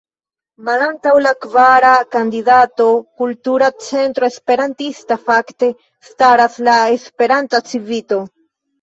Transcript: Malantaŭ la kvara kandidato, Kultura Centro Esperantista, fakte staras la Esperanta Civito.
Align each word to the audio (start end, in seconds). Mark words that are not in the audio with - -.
Malantaŭ 0.69 1.11
la 1.25 1.33
kvara 1.45 1.91
kandidato, 2.15 2.89
Kultura 3.23 3.71
Centro 3.91 4.31
Esperantista, 4.33 5.21
fakte 5.31 5.73
staras 6.13 6.61
la 6.73 6.83
Esperanta 6.99 7.67
Civito. 7.73 8.25